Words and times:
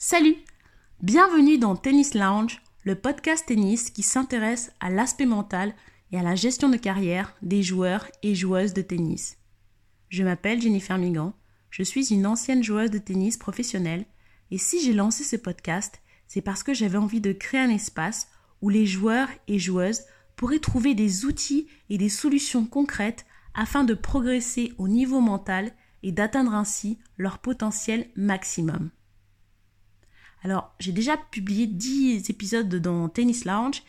Salut 0.00 0.36
Bienvenue 1.02 1.58
dans 1.58 1.74
Tennis 1.74 2.14
Lounge, 2.14 2.62
le 2.84 2.94
podcast 2.94 3.46
tennis 3.46 3.90
qui 3.90 4.04
s'intéresse 4.04 4.70
à 4.78 4.90
l'aspect 4.90 5.26
mental 5.26 5.74
et 6.12 6.18
à 6.20 6.22
la 6.22 6.36
gestion 6.36 6.68
de 6.68 6.76
carrière 6.76 7.34
des 7.42 7.64
joueurs 7.64 8.06
et 8.22 8.36
joueuses 8.36 8.74
de 8.74 8.82
tennis. 8.82 9.38
Je 10.08 10.22
m'appelle 10.22 10.62
Jennifer 10.62 10.98
Migan, 10.98 11.34
je 11.70 11.82
suis 11.82 12.14
une 12.14 12.28
ancienne 12.28 12.62
joueuse 12.62 12.92
de 12.92 12.98
tennis 12.98 13.36
professionnelle 13.36 14.06
et 14.52 14.58
si 14.58 14.80
j'ai 14.80 14.92
lancé 14.92 15.24
ce 15.24 15.34
podcast, 15.34 16.00
c'est 16.28 16.42
parce 16.42 16.62
que 16.62 16.74
j'avais 16.74 16.96
envie 16.96 17.20
de 17.20 17.32
créer 17.32 17.60
un 17.60 17.68
espace 17.68 18.28
où 18.62 18.68
les 18.68 18.86
joueurs 18.86 19.28
et 19.48 19.58
joueuses 19.58 20.04
pourraient 20.36 20.60
trouver 20.60 20.94
des 20.94 21.24
outils 21.24 21.66
et 21.90 21.98
des 21.98 22.08
solutions 22.08 22.66
concrètes 22.66 23.26
afin 23.52 23.82
de 23.82 23.94
progresser 23.94 24.74
au 24.78 24.86
niveau 24.86 25.20
mental 25.20 25.72
et 26.04 26.12
d'atteindre 26.12 26.54
ainsi 26.54 27.00
leur 27.16 27.40
potentiel 27.40 28.06
maximum. 28.14 28.90
Alors, 30.44 30.72
j'ai 30.78 30.92
déjà 30.92 31.16
publié 31.16 31.66
10 31.66 32.30
épisodes 32.30 32.74
dans 32.76 33.08
Tennis 33.08 33.44
Lounge 33.44 33.82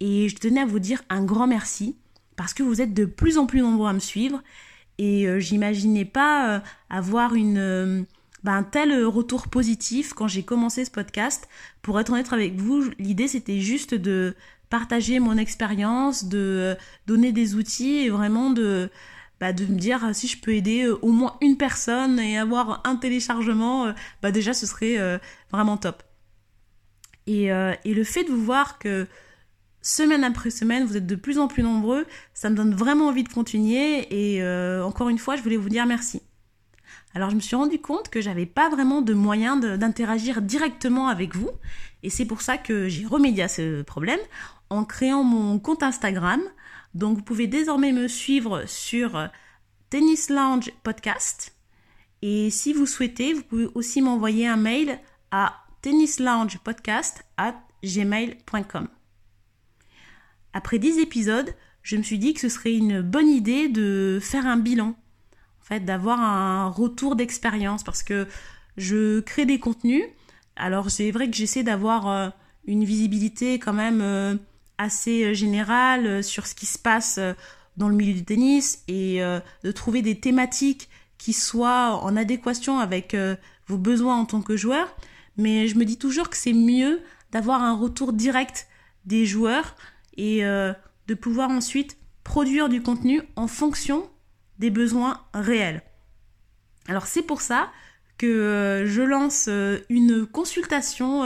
et 0.00 0.28
je 0.28 0.36
tenais 0.36 0.60
à 0.60 0.66
vous 0.66 0.78
dire 0.78 1.02
un 1.08 1.24
grand 1.24 1.46
merci 1.46 1.96
parce 2.36 2.52
que 2.52 2.62
vous 2.62 2.80
êtes 2.80 2.94
de 2.94 3.04
plus 3.04 3.38
en 3.38 3.46
plus 3.46 3.60
nombreux 3.60 3.88
à 3.88 3.92
me 3.92 4.00
suivre 4.00 4.42
et 4.98 5.26
euh, 5.26 5.40
j'imaginais 5.40 6.04
pas 6.04 6.56
euh, 6.56 6.60
avoir 6.90 7.34
une 7.34 7.58
euh, 7.58 8.02
ben, 8.42 8.54
un 8.54 8.62
tel 8.62 9.04
retour 9.04 9.48
positif 9.48 10.12
quand 10.12 10.28
j'ai 10.28 10.42
commencé 10.42 10.84
ce 10.84 10.90
podcast. 10.90 11.48
Pour 11.82 11.98
être 11.98 12.12
honnête 12.12 12.32
avec 12.32 12.56
vous, 12.56 12.84
l'idée 12.98 13.28
c'était 13.28 13.60
juste 13.60 13.94
de 13.94 14.34
partager 14.68 15.20
mon 15.20 15.38
expérience, 15.38 16.24
de 16.24 16.76
donner 17.06 17.32
des 17.32 17.54
outils 17.54 17.98
et 17.98 18.10
vraiment 18.10 18.50
de 18.50 18.90
bah, 19.44 19.52
de 19.52 19.66
me 19.66 19.78
dire 19.78 20.10
si 20.14 20.26
je 20.26 20.40
peux 20.40 20.54
aider 20.54 20.88
au 20.88 21.12
moins 21.12 21.36
une 21.40 21.56
personne 21.56 22.18
et 22.18 22.38
avoir 22.38 22.80
un 22.84 22.96
téléchargement, 22.96 23.92
bah 24.22 24.30
déjà 24.30 24.54
ce 24.54 24.66
serait 24.66 24.98
vraiment 25.52 25.76
top. 25.76 26.02
Et, 27.26 27.44
et 27.46 27.94
le 27.94 28.04
fait 28.04 28.24
de 28.24 28.30
vous 28.30 28.44
voir 28.44 28.78
que 28.78 29.06
semaine 29.84 30.24
après 30.24 30.50
semaine, 30.50 30.84
vous 30.84 30.96
êtes 30.96 31.06
de 31.06 31.14
plus 31.14 31.38
en 31.38 31.46
plus 31.46 31.62
nombreux. 31.62 32.06
Ça 32.32 32.50
me 32.50 32.56
donne 32.56 32.74
vraiment 32.74 33.08
envie 33.08 33.22
de 33.22 33.28
continuer. 33.28 34.06
Et 34.10 34.42
euh, 34.42 34.82
encore 34.82 35.10
une 35.10 35.18
fois, 35.18 35.36
je 35.36 35.42
voulais 35.42 35.58
vous 35.58 35.68
dire 35.68 35.86
merci. 35.86 36.22
Alors, 37.14 37.30
je 37.30 37.36
me 37.36 37.40
suis 37.40 37.54
rendu 37.54 37.78
compte 37.78 38.08
que 38.08 38.20
j'avais 38.20 38.46
pas 38.46 38.68
vraiment 38.68 39.00
de 39.00 39.14
moyen 39.14 39.56
d'interagir 39.56 40.42
directement 40.42 41.06
avec 41.06 41.36
vous. 41.36 41.50
Et 42.02 42.10
c'est 42.10 42.24
pour 42.24 42.40
ça 42.40 42.56
que 42.56 42.88
j'ai 42.88 43.06
remédié 43.06 43.44
à 43.44 43.48
ce 43.48 43.82
problème 43.82 44.18
en 44.70 44.84
créant 44.84 45.22
mon 45.22 45.60
compte 45.60 45.84
Instagram. 45.84 46.40
Donc, 46.94 47.18
vous 47.18 47.24
pouvez 47.24 47.46
désormais 47.46 47.92
me 47.92 48.08
suivre 48.08 48.64
sur 48.66 49.28
Tennis 49.90 50.30
Lounge 50.30 50.70
Podcast. 50.82 51.54
Et 52.22 52.50
si 52.50 52.72
vous 52.72 52.86
souhaitez, 52.86 53.34
vous 53.34 53.42
pouvez 53.42 53.68
aussi 53.74 54.00
m'envoyer 54.00 54.46
un 54.46 54.56
mail 54.56 54.98
à 55.30 55.64
tennisloungepodcast 55.82 57.24
at 57.36 57.54
gmail.com. 57.84 58.88
Après 60.54 60.78
10 60.78 60.98
épisodes, 61.00 61.54
je 61.82 61.96
me 61.96 62.02
suis 62.02 62.18
dit 62.18 62.32
que 62.32 62.40
ce 62.40 62.48
serait 62.48 62.74
une 62.74 63.02
bonne 63.02 63.28
idée 63.28 63.68
de 63.68 64.18
faire 64.22 64.46
un 64.46 64.56
bilan, 64.56 64.96
en 65.60 65.64
fait, 65.64 65.80
d'avoir 65.80 66.20
un 66.20 66.68
retour 66.68 67.16
d'expérience 67.16 67.84
parce 67.84 68.02
que 68.02 68.26
je 68.76 69.20
crée 69.20 69.44
des 69.44 69.58
contenus. 69.58 70.04
Alors 70.56 70.90
c'est 70.90 71.10
vrai 71.10 71.28
que 71.28 71.36
j'essaie 71.36 71.62
d'avoir 71.62 72.08
euh, 72.08 72.30
une 72.66 72.84
visibilité 72.84 73.58
quand 73.58 73.72
même 73.72 74.00
euh, 74.00 74.36
assez 74.78 75.24
euh, 75.24 75.34
générale 75.34 76.22
sur 76.22 76.46
ce 76.46 76.54
qui 76.54 76.66
se 76.66 76.78
passe 76.78 77.18
dans 77.76 77.88
le 77.88 77.94
milieu 77.94 78.14
du 78.14 78.24
tennis 78.24 78.82
et 78.86 79.18
de 79.18 79.72
trouver 79.72 80.00
des 80.00 80.20
thématiques 80.20 80.88
qui 81.18 81.32
soient 81.32 82.04
en 82.04 82.16
adéquation 82.16 82.78
avec 82.78 83.16
vos 83.66 83.78
besoins 83.78 84.16
en 84.16 84.26
tant 84.26 84.42
que 84.42 84.56
joueur. 84.56 84.94
Mais 85.36 85.66
je 85.66 85.76
me 85.76 85.84
dis 85.84 85.98
toujours 85.98 86.30
que 86.30 86.36
c'est 86.36 86.52
mieux 86.52 87.00
d'avoir 87.32 87.62
un 87.62 87.74
retour 87.74 88.12
direct 88.12 88.68
des 89.04 89.26
joueurs 89.26 89.74
et 90.16 90.44
euh, 90.44 90.72
de 91.08 91.14
pouvoir 91.14 91.50
ensuite 91.50 91.96
produire 92.22 92.68
du 92.68 92.82
contenu 92.82 93.22
en 93.36 93.48
fonction 93.48 94.08
des 94.58 94.70
besoins 94.70 95.20
réels. 95.34 95.82
Alors 96.88 97.06
c'est 97.06 97.22
pour 97.22 97.40
ça 97.40 97.70
que 98.16 98.26
euh, 98.26 98.86
je 98.86 99.02
lance 99.02 99.46
euh, 99.48 99.80
une 99.88 100.26
consultation 100.26 101.24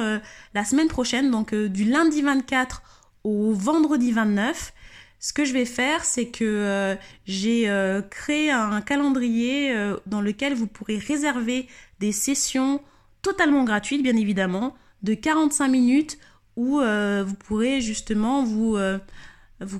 la 0.55 0.65
semaine 0.65 0.89
prochaine, 0.89 1.31
donc 1.31 1.55
du 1.55 1.85
lundi 1.85 2.23
24 2.23 2.83
au 3.25 3.53
vendredi 3.53 4.13
29. 4.13 4.73
Ce 5.21 5.33
que 5.33 5.45
je 5.45 5.53
vais 5.53 5.65
faire, 5.65 6.05
c'est 6.05 6.29
que 6.29 6.97
j'ai 7.27 7.69
créé 8.09 8.53
un 8.53 8.81
calendrier 8.81 9.75
dans 10.07 10.21
lequel 10.21 10.55
vous 10.55 10.69
pourrez 10.69 10.97
réserver 10.97 11.67
des 11.99 12.13
sessions 12.13 12.81
totalement 13.23 13.65
gratuites, 13.65 14.03
bien 14.03 14.17
évidemment, 14.17 14.77
de 15.03 15.15
45 15.15 15.69
minutes 15.69 16.19
où 16.57 16.81
euh, 16.81 17.25
vous 17.27 17.35
pourrez 17.35 17.81
justement 17.81 18.43
vous, 18.43 18.77
euh, 18.77 18.99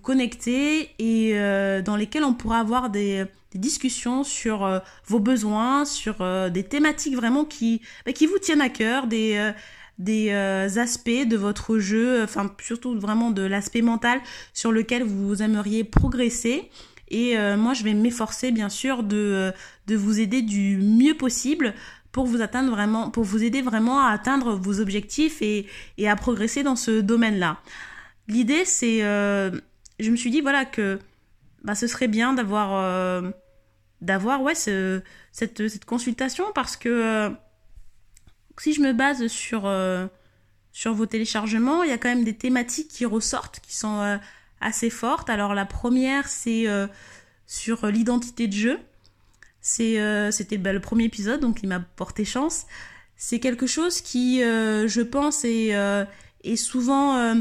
connecter 0.03 0.91
et 0.99 1.33
euh, 1.35 1.83
dans 1.83 1.97
lesquels 1.97 2.25
on 2.25 2.35
pourra 2.35 2.61
avoir 2.61 2.91
des, 2.91 3.25
discussions 3.55 4.23
sur 4.23 4.83
vos 5.07 5.19
besoins, 5.19 5.85
sur 5.85 6.19
des 6.51 6.63
thématiques 6.63 7.17
vraiment 7.17 7.45
qui, 7.45 7.81
bah, 8.05 8.13
qui 8.13 8.27
vous 8.27 8.39
tiennent 8.39 8.61
à 8.61 8.69
cœur, 8.69 9.09
des, 9.09 9.53
des 9.99 10.31
aspects 10.31 11.27
de 11.27 11.37
votre 11.37 11.79
jeu, 11.79 12.23
enfin 12.23 12.55
surtout 12.63 12.99
vraiment 12.99 13.31
de 13.31 13.43
l'aspect 13.43 13.83
mental 13.83 14.21
sur 14.55 14.71
lequel 14.71 15.03
vous 15.03 15.43
aimeriez 15.43 15.85
progresser. 15.85 16.71
Et 17.09 17.37
moi, 17.57 17.75
je 17.75 17.83
vais 17.83 17.95
m'efforcer 17.95 18.53
bien 18.53 18.69
sûr 18.69 19.03
de, 19.03 19.53
vous 19.89 20.21
aider 20.21 20.43
du 20.43 20.77
mieux 20.77 21.15
possible 21.15 21.75
pour 22.13 22.27
vous 22.27 22.41
atteindre 22.43 22.71
vraiment, 22.71 23.11
pour 23.11 23.25
vous 23.25 23.43
aider 23.43 23.63
vraiment 23.63 24.01
à 24.01 24.11
atteindre 24.11 24.55
vos 24.55 24.81
objectifs 24.81 25.43
et, 25.43 25.67
et 25.99 26.09
à 26.09 26.17
progresser 26.17 26.63
dans 26.63 26.77
ce 26.77 27.01
domaine-là. 27.01 27.59
L'idée, 28.29 28.65
c'est, 28.65 29.03
euh, 29.03 29.51
je 29.99 30.11
me 30.11 30.17
suis 30.17 30.31
dit 30.31 30.41
voilà 30.41 30.65
que 30.65 30.99
bah, 31.65 31.75
ce 31.75 31.87
serait 31.87 32.09
bien 32.09 32.35
d'avoir, 32.35 32.75
euh, 32.75 33.31
d'avoir 34.01 34.43
ouais 34.43 34.55
ce, 34.55 35.01
cette, 35.33 35.69
cette 35.69 35.85
consultation 35.85 36.45
parce 36.55 36.77
que 36.77 37.31
euh, 38.59 38.63
si 38.63 38.73
je 38.73 38.81
me 38.81 38.93
base 38.93 39.27
sur 39.29 39.71
sur 40.73 40.95
vos 40.95 41.07
téléchargements, 41.07 41.83
il 41.83 41.91
y 41.91 41.93
a 41.93 41.99
quand 41.99 42.09
même 42.09 42.25
des 42.25 42.37
thématiques 42.37 42.89
qui 42.89 43.05
ressortent, 43.05 43.61
qui 43.61 43.75
sont 43.75 44.19
assez 44.61 44.91
fortes. 44.91 45.31
Alors 45.31 45.55
la 45.55 45.65
première, 45.65 46.29
c'est 46.29 46.67
sur 47.47 47.87
l'identité 47.87 48.47
de 48.47 48.53
jeu. 48.53 48.79
Euh, 49.81 50.31
c'était 50.31 50.59
bah, 50.59 50.73
le 50.73 50.81
premier 50.81 51.05
épisode, 51.05 51.41
donc 51.41 51.61
il 51.63 51.69
m'a 51.69 51.81
porté 51.81 52.25
chance. 52.25 52.67
C'est 53.17 53.41
quelque 53.41 53.67
chose 53.67 54.01
qui, 54.01 54.43
euh, 54.43 54.87
je 54.87 55.01
pense, 55.01 55.45
est, 55.45 55.75
euh, 55.75 56.05
est 56.45 56.57
souvent 56.57 57.35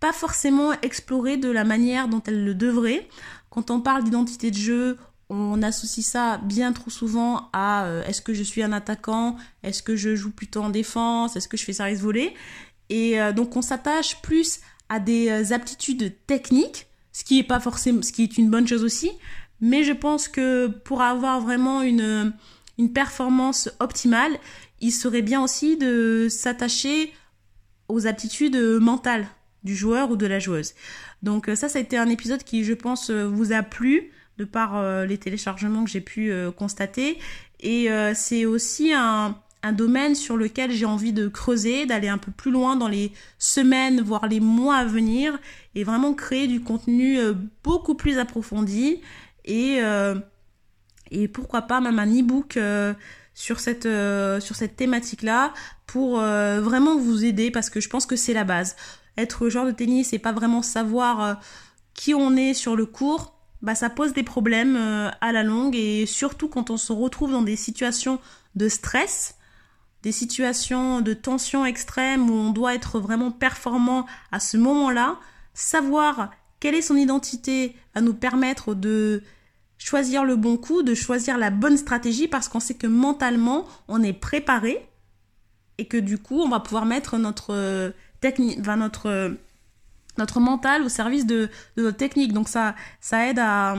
pas 0.00 0.12
forcément 0.12 0.72
exploré 0.82 1.36
de 1.36 1.48
la 1.48 1.64
manière 1.64 2.08
dont 2.08 2.22
elle 2.26 2.44
le 2.44 2.54
devrait. 2.54 3.08
Quand 3.50 3.70
on 3.70 3.80
parle 3.80 4.02
d'identité 4.02 4.50
de 4.50 4.56
jeu, 4.56 4.98
on 5.32 5.62
associe 5.62 6.04
ça 6.04 6.38
bien 6.38 6.72
trop 6.72 6.90
souvent 6.90 7.48
à 7.54 7.88
est-ce 8.06 8.20
que 8.20 8.34
je 8.34 8.42
suis 8.42 8.62
un 8.62 8.72
attaquant, 8.72 9.36
est-ce 9.62 9.82
que 9.82 9.96
je 9.96 10.14
joue 10.14 10.30
plutôt 10.30 10.60
en 10.62 10.68
défense, 10.68 11.36
est-ce 11.36 11.48
que 11.48 11.56
je 11.56 11.64
fais 11.64 11.72
service 11.72 12.00
volé? 12.00 12.34
Et 12.90 13.16
donc 13.34 13.56
on 13.56 13.62
s'attache 13.62 14.20
plus 14.20 14.60
à 14.90 15.00
des 15.00 15.52
aptitudes 15.54 16.14
techniques, 16.26 16.86
ce 17.12 17.24
qui 17.24 17.38
est 17.38 17.44
pas 17.44 17.60
forcément, 17.60 18.02
ce 18.02 18.12
qui 18.12 18.24
est 18.24 18.36
une 18.36 18.50
bonne 18.50 18.68
chose 18.68 18.84
aussi, 18.84 19.10
mais 19.60 19.84
je 19.84 19.92
pense 19.92 20.28
que 20.28 20.66
pour 20.66 21.00
avoir 21.00 21.40
vraiment 21.40 21.80
une, 21.80 22.34
une 22.78 22.92
performance 22.92 23.70
optimale, 23.80 24.32
il 24.80 24.92
serait 24.92 25.22
bien 25.22 25.42
aussi 25.42 25.78
de 25.78 26.26
s'attacher 26.28 27.10
aux 27.88 28.06
aptitudes 28.06 28.56
mentales 28.56 29.26
du 29.64 29.74
joueur 29.74 30.10
ou 30.10 30.16
de 30.16 30.26
la 30.26 30.40
joueuse. 30.40 30.74
Donc 31.22 31.48
ça, 31.54 31.68
ça 31.68 31.78
a 31.78 31.82
été 31.82 31.96
un 31.96 32.08
épisode 32.08 32.42
qui, 32.42 32.64
je 32.64 32.74
pense, 32.74 33.10
vous 33.10 33.52
a 33.52 33.62
plu 33.62 34.10
de 34.38 34.44
par 34.44 34.76
euh, 34.76 35.04
les 35.04 35.18
téléchargements 35.18 35.84
que 35.84 35.90
j'ai 35.90 36.00
pu 36.00 36.30
euh, 36.30 36.50
constater. 36.50 37.18
Et 37.60 37.90
euh, 37.90 38.12
c'est 38.14 38.46
aussi 38.46 38.92
un, 38.92 39.36
domaine 39.74 40.16
sur 40.16 40.36
lequel 40.36 40.72
j'ai 40.72 40.86
envie 40.86 41.12
de 41.12 41.28
creuser, 41.28 41.86
d'aller 41.86 42.08
un 42.08 42.18
peu 42.18 42.32
plus 42.32 42.50
loin 42.50 42.74
dans 42.74 42.88
les 42.88 43.12
semaines, 43.38 44.00
voire 44.00 44.26
les 44.26 44.40
mois 44.40 44.74
à 44.74 44.84
venir, 44.84 45.38
et 45.76 45.84
vraiment 45.84 46.14
créer 46.14 46.48
du 46.48 46.60
contenu 46.60 47.20
beaucoup 47.62 47.94
plus 47.94 48.18
approfondi 48.18 49.00
et, 49.44 49.80
pourquoi 51.32 51.62
pas 51.62 51.80
même 51.80 52.00
un 52.00 52.08
e-book 52.08 52.58
sur 53.34 53.60
cette, 53.60 53.86
thématique-là 54.76 55.54
pour 55.86 56.16
vraiment 56.16 56.98
vous 56.98 57.24
aider 57.24 57.52
parce 57.52 57.70
que 57.70 57.80
je 57.80 57.88
pense 57.88 58.04
que 58.04 58.16
c'est 58.16 58.34
la 58.34 58.42
base. 58.42 58.74
Être 59.16 59.48
joueur 59.48 59.66
de 59.66 59.70
tennis 59.70 60.12
et 60.12 60.18
pas 60.18 60.32
vraiment 60.32 60.62
savoir 60.62 61.40
qui 61.94 62.14
on 62.14 62.34
est 62.36 62.54
sur 62.54 62.74
le 62.74 62.86
court, 62.86 63.41
bah 63.62 63.74
ça 63.74 63.88
pose 63.88 64.12
des 64.12 64.22
problèmes 64.22 64.76
à 65.20 65.32
la 65.32 65.42
longue 65.42 65.76
et 65.76 66.04
surtout 66.06 66.48
quand 66.48 66.70
on 66.70 66.76
se 66.76 66.92
retrouve 66.92 67.30
dans 67.30 67.42
des 67.42 67.56
situations 67.56 68.18
de 68.54 68.68
stress, 68.68 69.36
des 70.02 70.12
situations 70.12 71.00
de 71.00 71.14
tension 71.14 71.64
extrême 71.64 72.28
où 72.28 72.34
on 72.34 72.50
doit 72.50 72.74
être 72.74 72.98
vraiment 72.98 73.30
performant 73.30 74.06
à 74.32 74.40
ce 74.40 74.56
moment-là, 74.56 75.18
savoir 75.54 76.30
quelle 76.60 76.74
est 76.74 76.82
son 76.82 76.96
identité 76.96 77.76
va 77.94 78.00
nous 78.00 78.14
permettre 78.14 78.74
de 78.74 79.22
choisir 79.78 80.24
le 80.24 80.36
bon 80.36 80.56
coup, 80.56 80.82
de 80.82 80.94
choisir 80.94 81.38
la 81.38 81.50
bonne 81.50 81.76
stratégie 81.76 82.28
parce 82.28 82.48
qu'on 82.48 82.60
sait 82.60 82.74
que 82.74 82.86
mentalement, 82.86 83.66
on 83.88 84.02
est 84.02 84.12
préparé 84.12 84.86
et 85.78 85.86
que 85.86 85.96
du 85.96 86.18
coup, 86.18 86.40
on 86.40 86.48
va 86.48 86.60
pouvoir 86.60 86.84
mettre 86.84 87.18
notre 87.18 87.92
technique, 88.20 88.58
enfin 88.60 88.76
notre 88.76 89.36
notre 90.18 90.40
mental 90.40 90.82
au 90.82 90.88
service 90.88 91.26
de, 91.26 91.48
de, 91.76 91.82
notre 91.82 91.96
technique. 91.96 92.32
Donc 92.32 92.48
ça, 92.48 92.74
ça 93.00 93.28
aide 93.28 93.38
à, 93.38 93.76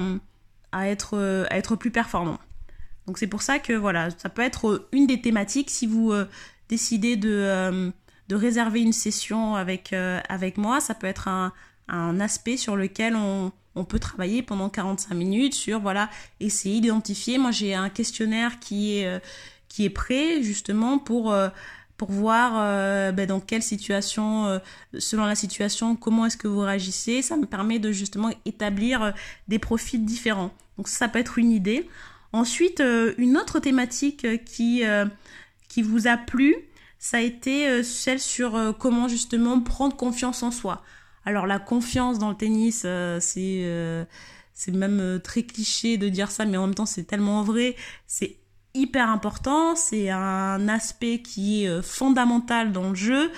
à, 0.72 0.88
être, 0.88 1.46
à 1.50 1.58
être 1.58 1.76
plus 1.76 1.92
performant. 1.92 2.40
Donc 3.08 3.18
c'est 3.18 3.28
pour 3.28 3.42
ça 3.42 3.60
que 3.60 3.74
voilà, 3.74 4.10
ça 4.18 4.30
peut 4.30 4.42
être 4.42 4.88
une 4.92 5.08
des 5.08 5.22
thématiques 5.22 5.70
si 5.70 5.88
vous 5.88 6.12
euh, 6.12 6.28
décidez 6.70 7.16
de, 7.16 7.30
euh, 7.32 7.92
de 8.30 8.36
réserver 8.36 8.82
une 8.82 8.94
session 8.94 9.56
avec, 9.56 9.94
euh, 9.94 10.20
avec 10.30 10.58
moi. 10.58 10.80
Ça 10.80 10.94
peut 10.94 11.08
être 11.08 11.28
un, 11.28 11.52
un 11.90 12.20
aspect 12.20 12.56
sur 12.56 12.76
lequel 12.76 13.16
on, 13.16 13.52
on, 13.76 13.84
peut 13.84 14.00
travailler 14.00 14.42
pendant 14.42 14.70
45 14.70 15.14
minutes 15.16 15.54
sur 15.54 15.82
voilà, 15.82 16.10
essayer 16.40 16.80
d'identifier. 16.80 17.38
Moi 17.38 17.52
j'ai 17.52 17.74
un 17.74 17.90
questionnaire 17.90 18.60
qui 18.60 18.98
est, 18.98 19.22
qui 19.68 19.84
est 19.84 19.90
prêt 19.90 20.42
justement 20.42 20.98
pour 20.98 21.36
pour 22.04 22.12
voir 22.12 22.56
euh, 22.58 23.14
ben, 23.14 23.26
dans 23.26 23.40
quelle 23.40 23.64
situation, 23.64 24.46
euh, 24.48 24.60
selon 25.00 25.24
la 25.24 25.36
situation, 25.36 25.96
comment 25.96 26.26
est-ce 26.26 26.36
que 26.36 26.50
vous 26.50 26.60
réagissez. 26.60 27.22
Ça 27.22 27.38
me 27.38 27.46
permet 27.46 27.80
de 27.80 27.94
justement 27.94 28.30
établir 28.44 29.02
euh, 29.02 29.12
des 29.48 29.58
profils 29.58 30.04
différents. 30.04 30.52
Donc 30.76 30.90
ça, 30.90 31.08
peut 31.08 31.20
être 31.20 31.38
une 31.38 31.50
idée. 31.50 31.88
Ensuite, 32.34 32.84
une 33.18 33.38
autre 33.38 33.60
thématique 33.60 34.44
qui, 34.44 34.84
qui 35.70 35.82
vous 35.82 36.08
a 36.08 36.18
plu, 36.18 36.56
ça 36.98 37.18
a 37.18 37.20
été 37.22 37.84
celle 37.84 38.20
sur 38.20 38.76
comment 38.80 39.08
justement 39.08 39.62
prendre 39.62 39.96
confiance 39.96 40.42
en 40.42 40.50
soi. 40.50 40.84
Alors 41.26 41.46
la 41.46 41.60
confiance 41.60 42.18
dans 42.18 42.32
le 42.32 42.36
tennis, 42.36 42.88
c'est 43.20 44.08
c'est 44.52 44.72
même 44.72 45.22
très 45.24 45.44
cliché 45.44 45.98
de 45.98 46.10
dire 46.10 46.32
ça, 46.32 46.46
mais 46.46 46.58
en 46.58 46.66
même 46.66 46.76
temps 46.76 46.88
c'est 46.88 47.04
tellement 47.04 47.44
vrai. 47.44 47.76
C'est 48.08 48.38
hyper 48.74 49.10
important, 49.10 49.76
c'est 49.76 50.10
un 50.10 50.68
aspect 50.68 51.20
qui 51.20 51.64
est 51.64 51.68
euh, 51.68 51.82
fondamental 51.82 52.72
dans 52.72 52.90
le 52.90 52.96
jeu. 52.96 53.32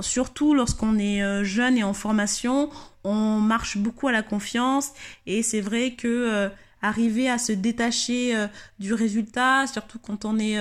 surtout 0.00 0.54
lorsqu'on 0.54 0.98
est 0.98 1.22
euh, 1.22 1.44
jeune 1.44 1.76
et 1.76 1.84
en 1.84 1.94
formation, 1.94 2.70
on 3.04 3.38
marche 3.38 3.76
beaucoup 3.76 4.08
à 4.08 4.12
la 4.12 4.22
confiance 4.22 4.92
et 5.26 5.42
c'est 5.42 5.60
vrai 5.60 5.94
que 5.94 6.08
euh, 6.08 6.48
arriver 6.82 7.28
à 7.28 7.38
se 7.38 7.52
détacher 7.52 8.34
du 8.78 8.92
résultat, 8.92 9.66
surtout 9.66 9.98
quand 9.98 10.26
on 10.26 10.38
est 10.38 10.58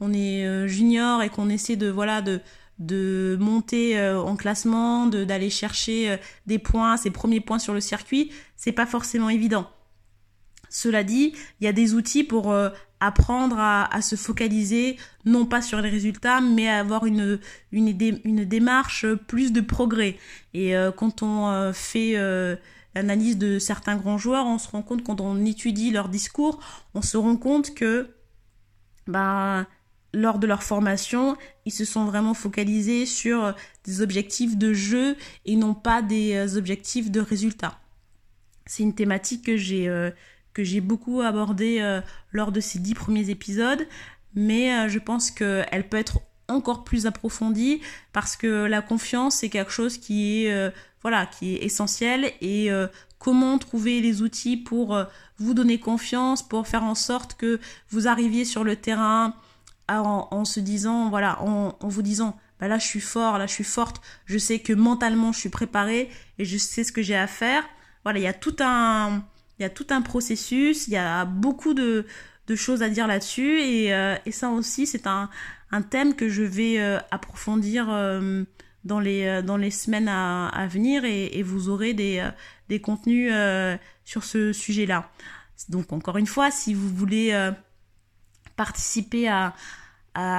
on 0.00 0.12
est 0.12 0.66
junior 0.66 1.22
et 1.22 1.28
qu'on 1.28 1.48
essaie 1.48 1.76
de 1.76 1.88
voilà 1.88 2.22
de 2.22 2.40
de 2.80 3.36
monter 3.38 4.00
en 4.02 4.34
classement, 4.34 5.06
d'aller 5.06 5.48
chercher 5.48 6.18
des 6.46 6.58
points, 6.58 6.96
ses 6.96 7.10
premiers 7.10 7.40
points 7.40 7.60
sur 7.60 7.72
le 7.72 7.80
circuit, 7.80 8.32
c'est 8.56 8.72
pas 8.72 8.86
forcément 8.86 9.30
évident. 9.30 9.70
Cela 10.70 11.04
dit, 11.04 11.34
il 11.60 11.64
y 11.64 11.68
a 11.68 11.72
des 11.72 11.94
outils 11.94 12.24
pour 12.24 12.52
apprendre 13.00 13.58
à, 13.58 14.02
se 14.02 14.14
focaliser 14.14 14.96
non 15.24 15.46
pas 15.46 15.62
sur 15.62 15.80
les 15.80 15.88
résultats 15.88 16.40
mais 16.40 16.68
à 16.68 16.78
avoir 16.78 17.06
une, 17.06 17.38
une, 17.72 18.44
démarche 18.44 19.06
plus 19.26 19.52
de 19.52 19.60
progrès. 19.60 20.16
Et 20.54 20.76
euh, 20.76 20.92
quand 20.92 21.22
on 21.22 21.48
euh, 21.48 21.72
fait 21.72 22.12
euh, 22.16 22.56
l'analyse 22.94 23.38
de 23.38 23.58
certains 23.58 23.96
grands 23.96 24.18
joueurs, 24.18 24.46
on 24.46 24.58
se 24.58 24.68
rend 24.68 24.82
compte 24.82 25.02
quand 25.02 25.20
on 25.20 25.44
étudie 25.44 25.90
leur 25.90 26.08
discours, 26.08 26.60
on 26.94 27.02
se 27.02 27.16
rend 27.16 27.36
compte 27.36 27.74
que 27.74 28.08
ben, 29.06 29.66
lors 30.12 30.38
de 30.38 30.46
leur 30.46 30.62
formation, 30.62 31.36
ils 31.64 31.72
se 31.72 31.86
sont 31.86 32.04
vraiment 32.04 32.34
focalisés 32.34 33.06
sur 33.06 33.54
des 33.84 34.02
objectifs 34.02 34.58
de 34.58 34.74
jeu 34.74 35.16
et 35.46 35.56
non 35.56 35.72
pas 35.72 36.02
des 36.02 36.56
objectifs 36.56 37.10
de 37.10 37.20
résultats. 37.20 37.78
C'est 38.66 38.82
une 38.82 38.94
thématique 38.94 39.46
que 39.46 39.56
j'ai 39.56 39.88
que 40.52 40.64
j'ai 40.64 40.80
beaucoup 40.80 41.20
abordé 41.20 41.78
euh, 41.80 42.00
lors 42.32 42.52
de 42.52 42.60
ces 42.60 42.78
dix 42.78 42.94
premiers 42.94 43.30
épisodes, 43.30 43.86
mais 44.34 44.72
euh, 44.72 44.88
je 44.88 44.98
pense 44.98 45.30
qu'elle 45.30 45.88
peut 45.88 45.96
être 45.96 46.20
encore 46.48 46.82
plus 46.82 47.06
approfondie 47.06 47.80
parce 48.12 48.36
que 48.36 48.64
la 48.64 48.82
confiance 48.82 49.36
c'est 49.36 49.48
quelque 49.48 49.70
chose 49.70 49.98
qui 49.98 50.44
est 50.44 50.52
euh, 50.52 50.70
voilà 51.02 51.26
qui 51.26 51.54
est 51.54 51.64
essentiel 51.64 52.32
et 52.40 52.70
comment 53.20 53.56
trouver 53.56 54.00
les 54.00 54.20
outils 54.20 54.56
pour 54.56 55.00
vous 55.38 55.54
donner 55.54 55.78
confiance 55.78 56.42
pour 56.42 56.66
faire 56.66 56.82
en 56.82 56.96
sorte 56.96 57.34
que 57.34 57.60
vous 57.90 58.08
arriviez 58.08 58.44
sur 58.44 58.64
le 58.64 58.74
terrain 58.74 59.36
en, 59.88 60.44
se 60.44 60.58
disant 60.58 61.08
voilà 61.08 61.40
en, 61.40 61.76
en 61.78 61.88
vous 61.88 62.02
disant 62.02 62.36
bah 62.58 62.66
là 62.66 62.78
je 62.78 62.86
suis 62.86 63.00
fort 63.00 63.38
là 63.38 63.46
je 63.46 63.52
suis 63.52 63.64
forte 63.64 64.02
je 64.26 64.36
sais 64.36 64.58
que 64.58 64.72
mentalement 64.72 65.30
je 65.30 65.38
suis 65.38 65.48
préparée 65.50 66.10
et 66.38 66.44
je 66.44 66.58
sais 66.58 66.82
ce 66.82 66.90
que 66.90 67.02
j'ai 67.02 67.16
à 67.16 67.28
faire. 67.28 67.62
Voilà 68.02 68.18
il 68.18 68.22
y 68.22 68.26
a 68.26 68.32
tout 68.32 68.56
un 68.58 69.22
il 69.60 69.64
y 69.64 69.66
a 69.66 69.70
tout 69.70 69.86
un 69.90 70.00
processus, 70.00 70.88
il 70.88 70.94
y 70.94 70.96
a 70.96 71.26
beaucoup 71.26 71.74
de, 71.74 72.06
choses 72.56 72.82
à 72.82 72.88
dire 72.88 73.06
là-dessus. 73.06 73.60
Et, 73.60 73.94
euh, 73.94 74.16
ça 74.30 74.48
aussi, 74.48 74.86
c'est 74.86 75.06
un, 75.06 75.28
thème 75.90 76.16
que 76.16 76.28
je 76.30 76.42
vais 76.42 76.80
euh, 76.80 76.98
approfondir 77.10 77.86
euh, 77.90 78.42
dans, 78.84 78.98
les, 78.98 79.70
semaines 79.70 80.08
à, 80.08 80.66
venir 80.66 81.04
et, 81.04 81.42
vous 81.42 81.68
aurez 81.68 81.92
des, 81.92 82.80
contenus 82.80 83.32
sur 84.04 84.24
ce 84.24 84.54
sujet-là. 84.54 85.10
Donc 85.68 85.92
encore 85.92 86.16
une 86.16 86.26
fois, 86.26 86.50
si 86.50 86.72
vous 86.72 86.88
voulez 86.88 87.50
participer 88.56 89.28
à, 89.28 89.54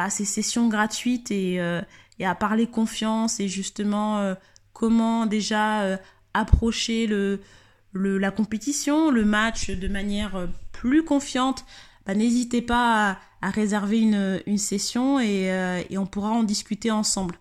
ces 0.10 0.26
sessions 0.26 0.68
gratuites 0.68 1.30
et, 1.30 1.60
à 1.60 2.36
parler 2.36 2.66
confiance 2.66 3.40
et 3.40 3.48
justement 3.48 4.36
comment 4.74 5.28
déjà 5.28 6.00
approcher 6.34 7.06
le, 7.06 7.40
la 7.94 8.32
compétition, 8.32 9.12
le 9.12 9.26
match 9.26 9.70
de 9.70 9.88
manière 9.88 10.36
euh, 10.36 10.48
plus 10.72 11.04
confiante, 11.04 11.66
bah, 12.06 12.16
n'hésitez 12.16 12.62
pas 12.62 13.20
à, 13.42 13.50
réserver 13.50 14.00
une, 14.00 14.58
session 14.58 15.20
euh, 15.20 15.82
et, 15.90 15.98
on 15.98 16.06
pourra 16.06 16.30
en 16.30 16.44
discuter 16.44 16.92
ensemble. 16.92 17.36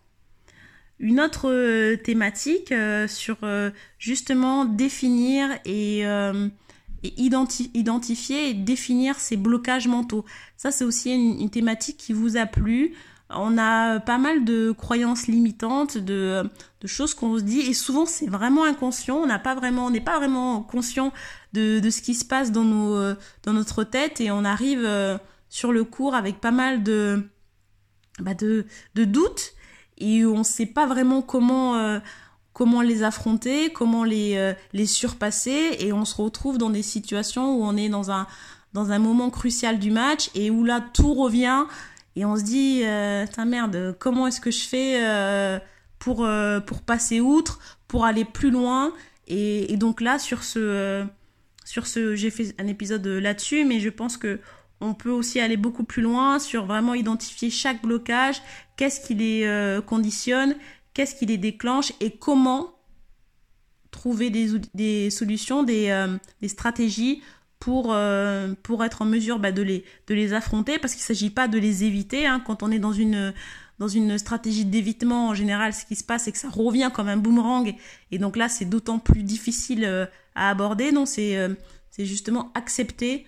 Une 0.99 1.21
autre 1.21 1.51
euh, 1.51 1.97
thématique 1.97 2.75
sur 3.07 3.39
justement 3.99 4.65
définir 4.65 5.51
et, 5.65 6.05
identifier 7.03 8.51
et 8.51 8.55
définir 8.55 9.19
ces 9.19 9.37
blocages 9.37 9.89
mentaux. 9.89 10.25
Ça, 10.57 10.71
c'est 10.71 10.85
aussi 10.85 11.13
une, 11.13 11.51
thématique 11.51 11.97
qui 11.97 12.13
vous 12.13 12.37
a 12.37 12.47
plu 12.47 12.95
on 13.33 13.59
a 13.59 14.01
pas 14.01 14.19
mal 14.19 14.45
de 14.45 14.73
croyances 14.73 15.27
limitantes, 15.27 15.97
de, 15.99 16.49
choses 16.85 17.15
qu'on 17.15 17.39
se 17.39 17.43
dit, 17.43 17.61
et 17.61 17.75
souvent 17.75 18.07
c'est 18.07 18.27
vraiment 18.27 18.65
inconscient. 18.65 19.17
On 19.17 19.27
n'a 19.27 19.39
pas 19.39 19.55
vraiment, 19.55 19.87
on 19.87 19.91
n'est 19.91 20.01
pas 20.01 20.19
vraiment 20.19 20.63
conscient 20.63 21.13
de, 21.53 21.81
ce 21.91 22.03
qui 22.03 22.15
se 22.15 22.25
passe 22.25 22.53
dans 22.53 22.65
notre 23.47 23.85
tête, 23.85 24.21
et 24.21 24.31
on 24.31 24.45
arrive 24.45 24.85
euh, 24.85 25.19
sur 25.49 25.73
le 25.73 25.85
cours 25.85 26.15
avec 26.15 26.41
pas 26.41 26.51
mal 26.51 26.83
de, 26.83 27.29
bah 28.21 28.35
doutes, 28.35 29.53
et 29.99 30.25
on 30.25 30.39
ne 30.39 30.45
sait 30.45 30.67
pas 30.67 30.87
vraiment 30.87 31.23
comment, 31.23 31.77
euh, 31.77 32.01
les 32.83 33.03
affronter, 33.03 33.73
comment 33.73 34.05
les, 34.05 34.37
euh, 34.37 34.53
les 34.73 34.87
surpasser, 34.87 35.77
et 35.79 35.93
on 35.93 36.05
se 36.05 36.21
retrouve 36.21 36.59
dans 36.59 36.71
des 36.71 36.83
situations 36.83 37.55
où 37.55 37.65
on 37.65 37.77
est 37.77 37.89
dans 37.89 38.11
un 38.11 38.99
moment 38.99 39.31
crucial 39.31 39.79
du 39.79 39.91
match 39.91 40.31
et 40.35 40.51
où 40.51 40.65
là 40.65 40.81
tout 40.81 41.15
revient 41.15 41.65
et 42.17 42.25
on 42.25 42.37
se 42.37 42.43
dit, 42.43 42.83
euh, 42.85 43.27
ta 43.27 43.45
merde, 43.45 43.97
comment 43.99 44.27
est-ce 44.27 44.41
que 44.41 44.51
je 44.51 44.65
fais 44.65 45.05
euh, 45.05 45.59
pour, 45.99 46.25
euh, 46.25 46.61
pour 46.61 46.83
passer 46.83 47.21
outre, 47.21 47.61
pour 47.87 48.05
aller 48.05 48.25
plus 48.25 48.51
loin? 48.51 48.93
Et, 49.29 49.77
donc 49.77 50.01
là, 50.01 50.19
sur 50.19 50.43
ce, 50.43 51.07
sur 51.65 51.87
ce 51.87 52.17
j'ai 52.17 52.31
fait 52.31 52.53
un 52.59 52.67
épisode 52.67 53.07
là-dessus, 53.07 53.65
mais 53.65 53.79
je 53.79 53.89
pense 53.89 54.17
que 54.17 54.41
on 54.81 54.95
peut 54.95 55.11
aussi 55.11 55.39
aller 55.39 55.59
beaucoup 55.59 55.85
plus 55.85 56.03
loin 56.03 56.39
sur 56.39 56.67
vraiment 56.67 56.95
identifier 56.95 57.51
chaque 57.51 57.83
blocage, 57.83 58.43
qu'est-ce 58.77 59.07
qui 59.07 59.15
les 59.15 59.79
conditionne, 59.87 60.57
qu'est-ce 60.95 61.15
qui 61.15 61.27
les 61.27 61.37
déclenche 61.37 61.93
et 62.01 62.11
comment 62.11 62.75
trouver 63.93 64.31
des, 64.31 64.49
des 64.75 65.11
solutions, 65.11 65.63
des, 65.63 66.17
des 66.41 66.49
stratégies 66.49 67.23
pour, 67.61 67.93
euh, 67.93 68.55
pour 68.65 68.83
être 68.85 69.03
en 69.03 69.05
mesure 69.05 69.39
bah, 69.39 69.53
de, 69.53 69.63
les, 69.63 69.85
de 70.09 70.15
les 70.15 70.33
affronter, 70.33 70.81
parce 70.81 70.95
qu'il 70.95 71.03
ne 71.03 71.15
s'agit 71.15 71.31
pas 71.31 71.47
de 71.47 71.59
les 71.59 71.85
éviter. 71.85 72.27
Hein. 72.27 72.43
Quand 72.45 72.65
on 72.65 72.71
est 72.73 72.81
dans 72.81 72.93
une, 72.93 73.33
dans 73.79 73.87
une 73.87 74.19
stratégie 74.19 74.65
d'évitement, 74.65 75.29
en 75.29 75.35
général, 75.35 75.73
ce 75.73 75.85
qui 75.85 75.95
se 75.95 76.03
passe, 76.03 76.25
c'est 76.25 76.33
que 76.33 76.39
ça 76.39 76.49
revient 76.49 76.91
comme 76.93 77.09
un 77.09 77.17
boomerang, 77.17 77.73
et 78.11 78.19
donc 78.19 78.37
là, 78.37 78.49
c'est 78.49 78.65
d'autant 78.65 78.99
plus 78.99 79.23
difficile 79.23 79.85
euh, 79.85 80.07
à 80.35 80.51
aborder. 80.51 80.91
Non, 80.91 81.07
c'est 81.07 81.37
euh, 81.37 81.55
c'est 81.91 82.07
justement 82.07 82.51
accepter 82.55 83.27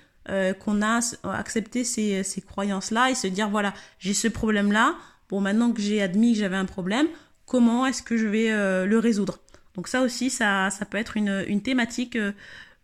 qu'on 0.60 0.82
a 0.82 1.00
accepté 1.24 1.82
ces, 1.82 2.22
ces 2.22 2.40
croyances-là 2.40 3.10
et 3.10 3.16
se 3.16 3.26
dire, 3.26 3.48
voilà, 3.48 3.74
j'ai 3.98 4.14
ce 4.14 4.28
problème-là, 4.28 4.94
bon, 5.28 5.40
maintenant 5.40 5.72
que 5.72 5.82
j'ai 5.82 6.00
admis 6.00 6.34
que 6.34 6.38
j'avais 6.38 6.56
un 6.56 6.64
problème, 6.64 7.08
comment 7.44 7.86
est-ce 7.86 8.04
que 8.04 8.16
je 8.16 8.28
vais 8.28 8.50
le 8.86 8.98
résoudre? 9.00 9.40
Donc 9.74 9.88
ça 9.88 10.02
aussi, 10.02 10.30
ça, 10.30 10.70
ça 10.70 10.84
peut 10.84 10.98
être 10.98 11.16
une, 11.16 11.44
une 11.48 11.62
thématique 11.62 12.16
euh, 12.16 12.32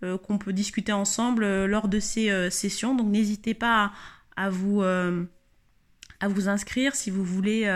qu'on 0.03 0.39
peut 0.39 0.53
discuter 0.53 0.93
ensemble 0.93 1.45
euh, 1.45 1.67
lors 1.67 1.89
de 1.89 2.01
ces 2.01 2.31
euh, 2.31 2.51
sessions. 2.51 2.95
Donc 2.95 3.09
n'hésitez 3.09 3.55
pas 3.55 3.93
à, 4.37 4.51
vous 4.51 4.83
à 4.83 6.29
vous 6.29 6.49
inscrire 6.49 6.95
si 6.95 7.11
vous 7.11 7.25
voulez 7.25 7.69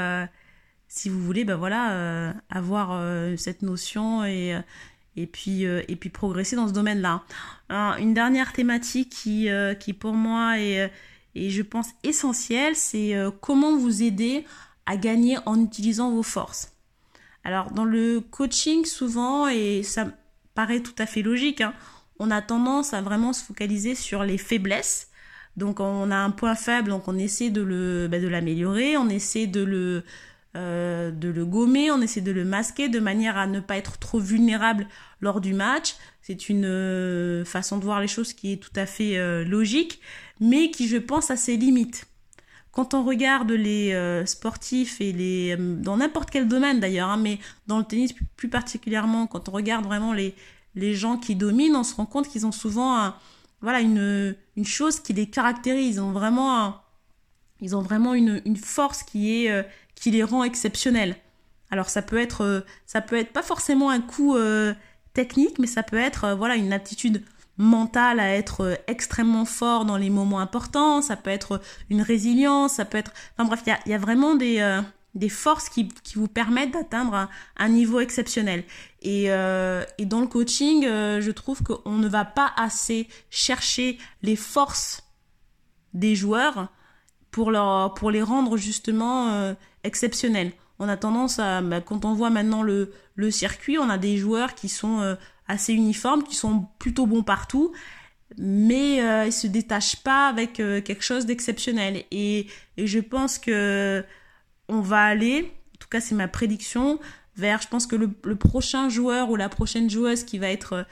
si 0.87 1.09
vous 1.09 1.21
voulez 1.21 1.45
ben 1.45 1.57
voilà 1.57 2.35
avoir 2.51 3.03
cette 3.37 3.63
notion 3.63 4.25
et 4.25 4.57
et 5.17 5.27
puis 5.27 5.63
et 5.65 5.97
puis 5.97 6.09
progresser 6.09 6.55
dans 6.55 6.69
ce 6.69 6.73
domaine-là. 6.73 7.25
Une 7.69 8.15
dernière 8.15 8.53
thématique 8.53 9.11
qui 9.11 9.49
qui 9.81 9.93
pour 9.93 10.15
moi 10.15 10.61
est 10.61 10.93
je 11.35 11.63
pense 11.63 11.89
essentielle, 12.05 12.77
c'est 12.77 13.13
comment 13.41 13.77
vous 13.77 14.05
aider 14.05 14.45
à 14.87 14.97
gagner 14.97 15.39
en 15.47 15.61
utilisant 15.61 16.13
vos 16.13 16.23
forces. 16.23 16.73
Alors 17.43 17.73
dans 17.73 17.85
le 17.85 18.21
coaching 18.21 18.85
souvent, 18.85 19.49
et 19.49 19.83
ça 19.83 20.07
paraît 20.55 20.81
tout 20.81 20.95
à 20.99 21.07
fait 21.07 21.23
logique, 21.23 21.61
hein, 21.61 21.75
on 22.23 22.31
a 22.31 22.41
tendance 22.41 22.95
à 22.95 23.03
vraiment 23.03 23.33
se 23.33 23.43
focaliser 23.43 23.97
sur 23.97 24.23
les 24.23 24.39
faiblesses. 24.39 25.09
Donc 25.57 25.81
on 25.81 26.11
a 26.11 26.17
un 26.17 26.31
point 26.31 26.55
faible, 26.55 26.91
donc 26.91 27.09
on 27.09 27.19
essaie 27.19 27.51
de 27.51 27.61
le 27.61 28.09
bah, 28.09 28.21
de 28.21 28.29
l'améliorer, 28.29 28.97
on 28.97 29.09
essaie 29.09 29.47
de 29.47 29.63
le 29.63 30.05
euh, 30.55 31.11
de 31.11 31.29
le 31.29 31.45
gommer, 31.45 31.91
on 31.91 32.01
essaie 32.01 32.21
de 32.21 32.31
le 32.31 32.45
masquer 32.45 32.89
de 32.89 33.01
manière 33.01 33.37
à 33.37 33.47
ne 33.47 33.59
pas 33.59 33.77
être 33.77 33.99
trop 33.99 34.21
vulnérable 34.21 34.87
lors 35.21 35.41
du 35.41 35.53
match. 35.53 35.97
C'est 36.23 36.49
une 36.49 36.65
euh, 36.65 37.45
façon 37.45 37.77
de 37.79 37.85
voir 37.85 38.01
les 38.01 38.09
choses 38.09 38.33
qui 38.33 38.53
est 38.53 38.57
tout 38.57 38.77
à 38.77 38.87
fait 38.87 39.19
euh, 39.19 39.45
logique, 39.45 40.01
mais 40.41 40.71
qui 40.71 40.87
je 40.89 40.99
pense 40.99 41.31
a 41.31 41.37
ses 41.37 41.57
limites. 41.57 42.07
Quand 42.71 42.95
on 42.95 43.03
regarde 43.03 43.51
les 43.51 43.93
sportifs 44.25 45.03
et 45.03 45.13
les 45.13 45.57
dans 45.59 45.99
n'importe 45.99 46.31
quel 46.31 46.49
domaine 46.49 46.81
d'ailleurs, 46.81 47.11
hein, 47.11 47.19
mais 47.19 47.39
dans 47.67 47.77
le 47.79 47.85
tennis 47.85 48.15
plus 48.37 48.49
particulièrement, 48.49 49.27
quand 49.27 49.51
on 49.51 49.53
regarde 49.53 49.85
vraiment 49.85 50.15
les 50.15 50.35
les 50.75 50.95
gens 50.95 51.17
qui 51.17 51.37
dominent, 51.37 51.77
on 51.77 51.85
se 51.85 51.95
rend 51.95 52.07
compte 52.07 52.29
qu'ils 52.29 52.47
ont 52.47 52.53
souvent 52.53 53.13
voilà 53.61 53.81
une 53.81 54.37
une 54.57 54.65
chose 54.65 55.01
qui 55.01 55.13
les 55.13 55.29
caractérise. 55.29 55.97
Ils 55.97 56.01
ont 56.01 56.13
vraiment 56.13 56.81
ils 57.61 57.77
ont 57.77 57.83
vraiment 57.83 58.15
une, 58.15 58.43
une 58.45 58.57
force 58.57 59.03
qui 59.03 59.45
est 59.45 59.67
qui 59.95 60.11
les 60.11 60.25
rend 60.25 60.45
exceptionnels. 60.45 61.17
Alors 61.73 61.89
ça 61.89 62.03
peut 62.03 62.19
être, 62.19 62.45
euh, 62.45 62.61
ça 62.87 63.01
peut 63.01 63.17
être 63.17 63.33
pas 63.33 63.43
forcément 63.43 63.89
un 63.89 64.03
coup 64.03 64.37
euh, 64.37 64.75
technique, 65.15 65.59
mais 65.59 65.67
ça 65.67 65.83
peut 65.83 65.97
être 65.97 66.25
euh, 66.25 66.35
voilà 66.35 66.55
une 66.57 66.73
aptitude 66.73 67.25
mentale 67.57 68.21
à 68.21 68.35
être 68.35 68.79
extrêmement 68.89 69.47
fort 69.47 69.87
dans 69.87 69.97
les 69.97 70.11
moments 70.11 70.41
importants. 70.41 71.01
Ça 71.01 71.17
peut 71.17 71.31
être 71.31 71.63
une 71.89 72.03
résilience, 72.03 72.75
ça 72.75 72.85
peut 72.85 72.99
être, 72.99 73.13
enfin 73.37 73.47
bref, 73.47 73.63
il 73.87 73.91
y 73.91 73.95
a, 73.95 73.99
vraiment 73.99 74.35
des 74.35 74.81
des 75.15 75.29
forces 75.29 75.69
qui, 75.69 75.89
qui 75.89 76.15
vous 76.15 76.29
permettent 76.29 76.73
d'atteindre 76.73 77.29
un, 77.57 77.69
niveau 77.69 78.01
exceptionnel. 78.01 78.65
Et, 79.03 79.25
et 79.25 80.07
dans 80.07 80.21
le 80.21 80.27
coaching, 80.27 80.85
je 80.85 81.31
trouve 81.31 81.63
qu'on 81.63 81.99
ne 81.99 82.09
va 82.09 82.25
pas 82.25 82.51
assez 82.57 83.09
chercher 83.29 83.99
les 84.23 84.37
forces 84.37 85.03
des 85.93 86.15
joueurs 86.15 86.69
pour, 87.31 87.51
leur, 87.51 87.93
pour 87.93 88.11
les 88.11 88.23
rendre 88.23 88.57
justement 88.57 89.55
exceptionnel. 89.85 90.53
On 90.79 90.89
a 90.89 90.97
tendance 90.97 91.39
à, 91.39 91.61
bah, 91.61 91.81
quand 91.81 92.05
on 92.05 92.13
voit 92.13 92.31
maintenant 92.31 92.65
le, 92.65 92.93
le, 93.15 93.31
circuit, 93.31 93.79
on 93.79 93.89
a 93.89 93.99
des 93.99 94.17
joueurs 94.17 94.57
qui 94.57 94.69
sont 94.69 95.01
euh, 95.01 95.15
assez 95.47 95.73
uniformes, 95.73 96.25
qui 96.25 96.35
sont 96.35 96.67
plutôt 96.81 97.07
bons 97.07 97.23
partout, 97.23 97.73
mais 98.37 99.01
euh, 99.01 99.27
ils 99.27 99.33
se 99.33 99.47
détachent 99.47 100.03
pas 100.03 100.27
avec 100.27 100.59
euh, 100.59 100.81
quelque 100.81 101.05
chose 101.05 101.25
d'exceptionnel. 101.25 102.05
Et, 102.11 102.49
et, 102.77 102.87
je 102.89 102.99
pense 102.99 103.39
que 103.39 104.05
on 104.69 104.81
va 104.81 105.05
aller, 105.05 105.53
en 105.75 105.79
tout 105.79 105.89
cas 105.89 106.01
c'est 106.01 106.15
ma 106.15 106.29
prédiction, 106.29 106.99
vers, 107.37 107.63
je 107.63 107.69
pense 107.69 107.87
que 107.87 107.97
le, 107.97 108.37
prochain 108.37 108.89
joueur 108.89 109.31
ou 109.31 109.37
la 109.37 109.49
prochaine 109.49 109.89
joueuse 109.89 110.25
qui 110.25 110.39
va 110.39 110.51
être 110.51 110.87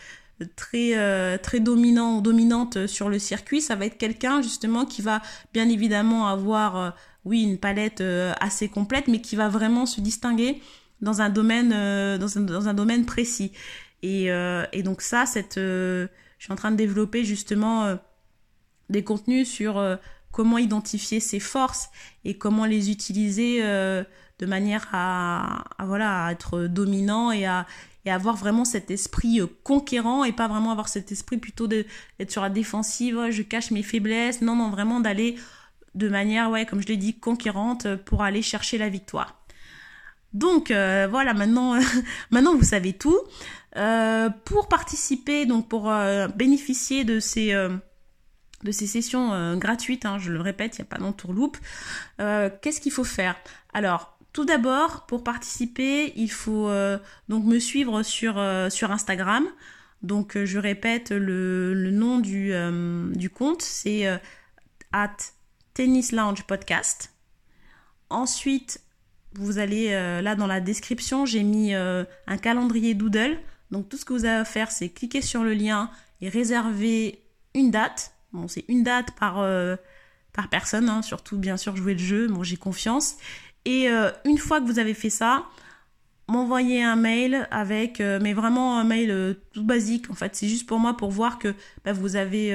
très 0.56 1.38
très 1.38 1.60
dominant 1.60 2.16
ou 2.16 2.20
dominante 2.22 2.86
sur 2.86 3.10
le 3.10 3.18
circuit, 3.18 3.60
ça 3.60 3.76
va 3.76 3.84
être 3.84 3.98
quelqu'un 3.98 4.40
justement 4.40 4.86
qui 4.86 5.02
va 5.02 5.20
bien 5.52 5.68
évidemment 5.68 6.28
avoir 6.28 6.94
oui, 7.24 7.42
une 7.42 7.58
palette 7.58 8.00
euh, 8.00 8.32
assez 8.40 8.68
complète, 8.68 9.08
mais 9.08 9.20
qui 9.20 9.36
va 9.36 9.48
vraiment 9.48 9.86
se 9.86 10.00
distinguer 10.00 10.62
dans 11.00 11.20
un 11.20 11.30
domaine, 11.30 11.72
euh, 11.74 12.18
dans, 12.18 12.68
un, 12.68 12.74
domaine 12.74 13.04
précis. 13.04 13.52
Et, 14.02 14.30
euh, 14.30 14.64
et 14.72 14.82
donc 14.82 15.02
ça, 15.02 15.26
cette, 15.26 15.56
je 15.56 16.08
suis 16.38 16.52
en 16.52 16.56
train 16.56 16.70
de 16.70 16.76
développer 16.76 17.24
justement 17.24 17.98
des 18.88 19.04
contenus 19.04 19.48
sur 19.48 19.98
comment 20.32 20.58
identifier 20.58 21.20
ses 21.20 21.40
forces 21.40 21.90
et 22.24 22.38
comment 22.38 22.64
les 22.64 22.90
utiliser 22.90 23.62
de 23.62 24.46
manière 24.46 24.88
à, 24.92 25.64
voilà 25.80 26.26
à 26.26 26.32
être 26.32 26.66
dominant 26.66 27.32
et 27.32 27.46
à 27.46 27.66
avoir 28.06 28.36
vraiment 28.36 28.64
cet 28.64 28.90
esprit 28.90 29.40
conquérant 29.64 30.24
et 30.24 30.32
pas 30.32 30.48
vraiment 30.48 30.70
avoir 30.70 30.88
cet 30.88 31.12
esprit 31.12 31.36
plutôt 31.36 31.66
d'être 31.66 32.30
sur 32.30 32.42
la 32.42 32.50
défensive 32.50 33.30
je 33.30 33.42
cache 33.42 33.70
mes 33.70 33.82
faiblesses 33.82 34.40
non 34.40 34.56
non 34.56 34.70
vraiment 34.70 35.00
d'aller 35.00 35.36
de 35.94 36.08
manière, 36.08 36.50
ouais, 36.50 36.66
comme 36.66 36.80
je 36.80 36.86
l'ai 36.86 36.96
dit, 36.96 37.14
conquérante 37.14 37.96
pour 37.96 38.22
aller 38.22 38.42
chercher 38.42 38.78
la 38.78 38.88
victoire. 38.88 39.36
Donc 40.32 40.70
euh, 40.70 41.08
voilà, 41.10 41.34
maintenant, 41.34 41.76
vous 42.30 42.64
savez 42.64 42.92
tout. 42.92 43.18
Euh, 43.76 44.28
pour 44.44 44.68
participer, 44.68 45.46
donc 45.46 45.68
pour 45.68 45.90
euh, 45.90 46.28
bénéficier 46.28 47.04
de 47.04 47.20
ces 47.20 47.54
de 48.64 48.72
ces 48.72 48.86
sessions 48.86 49.56
gratuites, 49.56 50.04
hein, 50.04 50.18
je 50.18 50.30
le 50.30 50.40
répète, 50.40 50.78
il 50.78 50.82
n'y 50.82 50.86
a 50.86 50.90
pas 50.90 50.98
d'entourloupe. 50.98 51.56
Qu'est-ce 52.18 52.80
qu'il 52.80 52.92
faut 52.92 53.04
faire? 53.04 53.36
Alors, 53.72 54.18
tout 54.32 54.44
d'abord, 54.44 55.06
pour 55.06 55.24
participer, 55.24 56.12
il 56.16 56.30
faut 56.30 56.70
donc 57.28 57.44
me 57.44 57.58
suivre 57.58 58.02
sur, 58.02 58.34
sur 58.70 58.90
Instagram. 58.90 59.44
Donc, 60.02 60.36
je 60.44 60.58
répète, 60.58 61.10
le, 61.10 61.74
le 61.74 61.90
nom 61.90 62.18
du, 62.18 62.52
du 63.14 63.30
compte, 63.30 63.62
c'est 63.62 64.06
at 64.92 65.16
Tennis 65.74 66.12
Lounge 66.12 66.44
Podcast. 66.44 67.12
Ensuite, 68.10 68.80
vous 69.34 69.58
allez 69.58 69.92
euh, 69.92 70.20
là 70.20 70.34
dans 70.34 70.48
la 70.48 70.60
description, 70.60 71.24
j'ai 71.24 71.44
mis 71.44 71.74
euh, 71.74 72.04
un 72.26 72.36
calendrier 72.36 72.94
Doodle. 72.94 73.38
Donc 73.70 73.88
tout 73.88 73.96
ce 73.96 74.04
que 74.04 74.12
vous 74.12 74.24
avez 74.24 74.40
à 74.40 74.44
faire, 74.44 74.70
c'est 74.72 74.88
cliquer 74.88 75.22
sur 75.22 75.44
le 75.44 75.54
lien 75.54 75.90
et 76.20 76.28
réserver 76.28 77.22
une 77.54 77.70
date. 77.70 78.12
C'est 78.48 78.64
une 78.68 78.82
date 78.82 79.12
par, 79.18 79.40
euh, 79.40 79.76
personne, 80.50 80.88
hein. 80.88 81.02
surtout 81.02 81.36
bien 81.36 81.56
sûr 81.56 81.76
jouer 81.76 81.92
le 81.92 81.98
jeu, 81.98 82.28
j'ai 82.42 82.56
confiance. 82.56 83.16
Et 83.66 83.88
une 84.24 84.38
fois 84.38 84.60
que 84.60 84.66
vous 84.66 84.78
avez 84.78 84.94
fait 84.94 85.10
ça, 85.10 85.44
m'envoyer 86.28 86.82
un 86.82 86.96
mail 86.96 87.46
avec, 87.50 88.00
mais 88.00 88.32
vraiment 88.32 88.78
un 88.78 88.84
mail 88.84 89.36
tout 89.52 89.64
basique 89.64 90.10
en 90.10 90.14
fait. 90.14 90.34
C'est 90.34 90.48
juste 90.48 90.66
pour 90.66 90.78
moi 90.78 90.96
pour 90.96 91.10
voir 91.10 91.38
que 91.38 91.54
bah, 91.84 91.92
vous 91.92 92.16
avez 92.16 92.54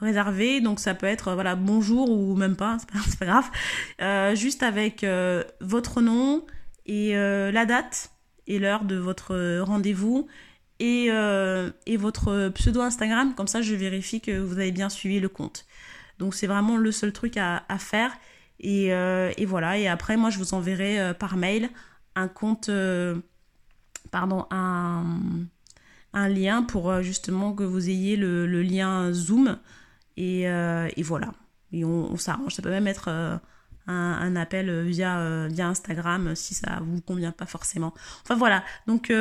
réservé. 0.00 0.60
Donc 0.60 0.80
ça 0.80 0.94
peut 0.94 1.06
être 1.06 1.34
voilà 1.34 1.54
bonjour 1.54 2.10
ou 2.10 2.34
même 2.34 2.56
pas, 2.56 2.78
c'est 2.78 3.18
pas, 3.18 3.26
grave. 3.26 3.50
Euh, 4.00 4.34
juste 4.34 4.62
avec 4.62 5.04
euh, 5.04 5.44
votre 5.60 6.00
nom 6.00 6.44
et 6.86 7.16
euh, 7.16 7.52
la 7.52 7.66
date 7.66 8.10
et 8.46 8.58
l'heure 8.58 8.84
de 8.84 8.96
votre 8.96 9.60
rendez-vous 9.60 10.26
et, 10.80 11.06
et 11.86 11.96
votre 11.96 12.48
pseudo 12.48 12.80
Instagram. 12.80 13.34
Comme 13.34 13.46
ça, 13.46 13.62
je 13.62 13.74
vérifie 13.74 14.20
que 14.20 14.38
vous 14.38 14.58
avez 14.58 14.72
bien 14.72 14.88
suivi 14.88 15.20
le 15.20 15.28
compte. 15.28 15.66
Donc 16.18 16.34
c'est 16.34 16.46
vraiment 16.46 16.76
le 16.76 16.90
seul 16.90 17.12
truc 17.12 17.36
à, 17.36 17.62
faire. 17.78 18.12
Et, 18.58 18.86
et, 18.86 19.46
voilà. 19.46 19.78
Et 19.78 19.86
après, 19.86 20.16
moi, 20.16 20.30
je 20.30 20.38
vous 20.38 20.54
enverrai 20.54 21.14
par 21.18 21.36
mail 21.36 21.70
un 22.16 22.28
compte, 22.28 22.70
pardon, 24.10 24.46
un, 24.50 26.28
lien 26.28 26.62
pour 26.62 27.02
justement 27.02 27.52
que 27.52 27.62
vous 27.62 27.88
ayez 27.88 28.16
le, 28.16 28.62
lien 28.62 29.12
Zoom 29.12 29.58
euh, 30.20 30.88
et, 30.96 31.02
voilà. 31.02 31.32
Et 31.72 31.84
on, 31.84 32.16
s'arrange. 32.16 32.54
Ça 32.54 32.62
peut 32.62 32.70
même 32.70 32.86
être 32.86 33.40
euh, 33.88 33.92
un, 33.92 34.36
appel 34.36 34.82
via, 34.82 35.18
euh, 35.18 35.48
via 35.50 35.68
Instagram 35.68 36.34
si 36.36 36.54
ça 36.54 36.80
vous 36.82 37.00
convient 37.00 37.32
pas 37.32 37.46
forcément. 37.46 37.94
Enfin 38.22 38.36
voilà. 38.36 38.62
Donc 38.86 39.12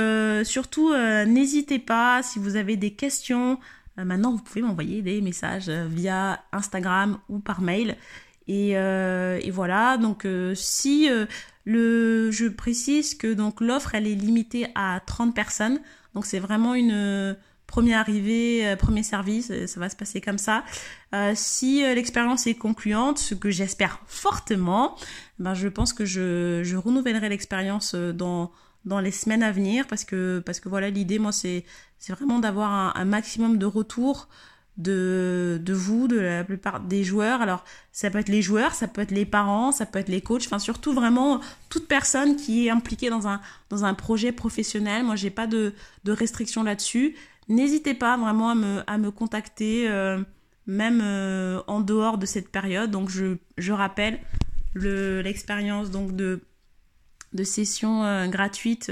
surtout, 0.43 0.93
n'hésitez 1.25 1.79
pas 1.79 2.21
si 2.23 2.39
vous 2.39 2.55
avez 2.55 2.77
des 2.77 2.91
questions. 2.91 3.59
maintenant, 3.97 4.31
vous 4.31 4.43
pouvez 4.43 4.61
m'envoyer 4.61 5.01
des 5.01 5.21
messages 5.21 5.69
via 5.69 6.43
Instagram 6.51 7.19
ou 7.29 7.39
par 7.39 7.61
mail. 7.61 7.95
Et, 8.47 8.71
et 8.71 9.51
voilà. 9.51 9.97
Donc 9.97 10.27
si 10.55 11.09
le, 11.65 12.31
je 12.31 12.47
précise 12.47 13.15
que 13.15 13.33
donc 13.33 13.61
l'offre 13.61 13.95
elle 13.95 14.07
est 14.07 14.15
limitée 14.15 14.67
à 14.75 14.99
30 15.05 15.33
personnes. 15.35 15.79
Donc 16.15 16.25
c'est 16.25 16.39
vraiment 16.39 16.73
une 16.73 17.35
premier 17.69 17.93
arrivé, 17.93 18.67
euh, 18.67 18.75
premier 18.75 19.03
service, 19.03 19.51
euh, 19.51 19.67
ça 19.67 19.79
va 19.79 19.89
se 19.89 19.95
passer 19.95 20.19
comme 20.19 20.37
ça. 20.37 20.63
Euh, 21.13 21.33
si 21.35 21.81
l'expérience 21.81 22.47
est 22.47 22.55
concluante, 22.55 23.19
ce 23.19 23.35
que 23.35 23.49
j'espère 23.49 24.01
fortement, 24.07 24.95
ben 25.37 25.53
je 25.53 25.67
pense 25.67 25.93
que 25.93 26.03
je, 26.03 26.61
je 26.63 26.75
renouvellerai 26.75 27.29
l'expérience 27.29 27.95
dans 27.95 28.51
dans 28.85 29.01
les 29.01 29.11
semaines 29.11 29.43
à 29.43 29.51
venir 29.51 29.87
parce 29.87 30.05
que 30.05 30.41
parce 30.45 30.61
que 30.61 30.69
voilà 30.69 30.89
l'idée 30.89 31.19
moi 31.19 31.33
c'est 31.33 31.65
c'est 31.97 32.13
vraiment 32.13 32.39
d'avoir 32.39 32.95
un, 32.97 33.05
maximum 33.05 33.57
de 33.57 33.65
retours 33.65 34.29
de, 34.77 35.59
de 35.61 35.73
vous, 35.73 36.07
de 36.07 36.17
la 36.17 36.45
plupart 36.45 36.79
des 36.79 37.03
joueurs. 37.03 37.41
Alors, 37.41 37.65
ça 37.91 38.09
peut 38.09 38.19
être 38.19 38.29
les 38.29 38.41
joueurs, 38.41 38.73
ça 38.73 38.87
peut 38.87 39.01
être 39.01 39.11
les 39.11 39.25
parents, 39.25 39.73
ça 39.73 39.85
peut 39.85 39.99
être 39.99 40.07
les 40.07 40.21
coachs, 40.21 40.45
enfin 40.45 40.59
surtout 40.59 40.93
vraiment 40.93 41.41
toute 41.67 41.87
personne 41.87 42.37
qui 42.37 42.67
est 42.67 42.69
impliquée 42.69 43.09
dans 43.09 43.27
un, 43.27 43.41
dans 43.69 43.83
un 43.83 43.93
projet 43.93 44.31
professionnel. 44.31 45.03
Moi, 45.03 45.17
j'ai 45.17 45.29
pas 45.29 45.47
de, 45.47 45.73
de 46.05 46.11
restrictions 46.13 46.63
là-dessus. 46.63 47.15
N'hésitez 47.49 47.95
pas 47.95 48.15
vraiment 48.15 48.49
à 48.85 48.97
me, 48.97 49.09
contacter, 49.09 49.89
euh, 49.89 50.23
même 50.67 51.01
euh, 51.03 51.61
en 51.65 51.81
dehors 51.81 52.19
de 52.19 52.27
cette 52.27 52.49
période. 52.51 52.91
Donc 52.91 53.09
je, 53.09 53.71
rappelle 53.71 54.19
l'expérience 54.75 55.89
de, 55.89 56.41
session 57.43 58.03
euh, 58.03 58.27
gratuite 58.27 58.91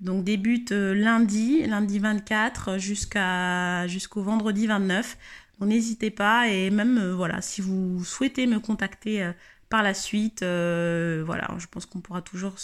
donc 0.00 0.24
débute 0.24 0.70
lundi, 0.70 1.64
lundi 1.66 1.98
24 1.98 2.78
jusqu'à 2.78 3.86
jusqu'au 3.86 4.22
vendredi 4.22 4.66
29. 4.66 5.18
Donc 5.60 5.68
n'hésitez 5.68 6.10
pas 6.10 6.48
et 6.48 6.70
même 6.70 7.12
voilà, 7.12 7.42
si 7.42 7.60
vous 7.60 8.02
souhaitez 8.02 8.46
me 8.46 8.60
contacter 8.60 9.30
par 9.68 9.82
la 9.82 9.92
suite, 9.94 10.40
voilà, 10.40 11.48
je 11.58 11.66
pense 11.70 11.84
qu'on 11.84 12.00
pourra 12.00 12.22
toujours 12.22 12.54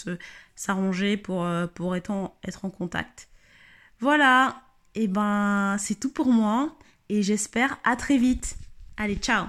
s'arranger 0.56 1.18
pour, 1.18 1.46
être, 1.94 2.32
être 2.42 2.64
en 2.64 2.70
contact. 2.70 3.28
Voilà, 4.00 4.62
et 4.94 5.09
ben 5.09 5.76
c'est 5.78 5.99
tout 5.99 6.11
pour 6.11 6.28
moi 6.28 6.75
et 7.09 7.23
j'espère 7.23 7.78
à 7.85 7.97
très 7.97 8.18
vite. 8.18 8.56
Allez, 8.97 9.16
ciao 9.16 9.47